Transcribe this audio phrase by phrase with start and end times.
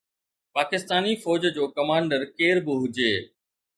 [0.55, 3.13] پاڪستاني فوج جو ڪمانڊر ڪير به هجي.